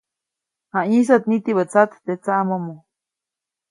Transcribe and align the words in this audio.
Jayĩsäʼt 0.73 1.23
nitibä 1.29 1.63
tsat 1.71 1.91
teʼ 2.05 2.19
tsaʼmomo. 2.23 2.75